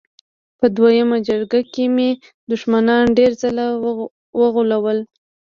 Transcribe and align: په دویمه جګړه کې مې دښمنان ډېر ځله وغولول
په 0.59 0.65
دویمه 0.75 1.17
جګړه 1.27 1.61
کې 1.73 1.85
مې 1.95 2.09
دښمنان 2.51 3.03
ډېر 3.17 3.31
ځله 3.41 3.65
وغولول 4.39 4.99